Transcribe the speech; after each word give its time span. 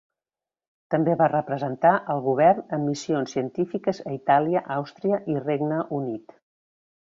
També 0.93 1.11
va 1.19 1.27
representar 1.33 1.91
al 2.13 2.21
Govern 2.29 2.73
en 2.79 2.81
missions 2.87 3.37
científiques 3.37 4.01
a 4.07 4.17
Itàlia, 4.19 4.65
Àustria 4.79 5.23
i 5.35 5.39
Regne 5.47 5.81
Unit. 6.03 6.39